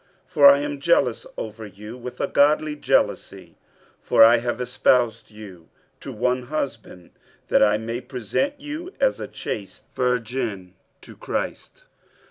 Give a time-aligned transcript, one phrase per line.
[0.25, 3.55] 47:011:002 For I am jealous over you with godly jealousy:
[4.01, 7.11] for I have espoused you to one husband,
[7.49, 11.83] that I may present you as a chaste virgin to Christ.